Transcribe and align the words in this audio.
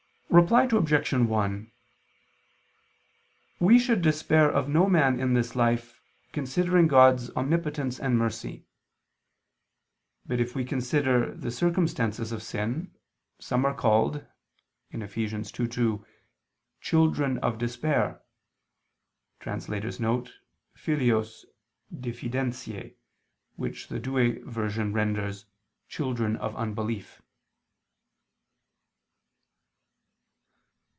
Reply 0.33 0.63
Obj. 0.71 1.11
1: 1.11 1.71
We 3.59 3.77
should 3.77 4.01
despair 4.01 4.49
of 4.49 4.69
no 4.69 4.87
man 4.87 5.19
in 5.19 5.33
this 5.33 5.57
life, 5.57 5.99
considering 6.31 6.87
God's 6.87 7.29
omnipotence 7.31 7.99
and 7.99 8.17
mercy. 8.17 8.63
But 10.25 10.39
if 10.39 10.55
we 10.55 10.63
consider 10.63 11.35
the 11.35 11.51
circumstances 11.51 12.31
of 12.31 12.41
sin, 12.43 12.95
some 13.39 13.65
are 13.65 13.73
called 13.73 14.25
(Eph. 14.93 15.15
2:2) 15.15 16.05
"children 16.79 17.37
of 17.39 17.57
despair" 17.57 18.21
[*_Filios 19.41 20.21
diffidentiae,_ 21.93 22.95
which 23.57 23.89
the 23.89 23.99
Douay 23.99 24.37
version 24.43 24.93
renders 24.93 25.45
"children 25.89 26.37
of 26.37 26.55
unbelief." 26.55 27.21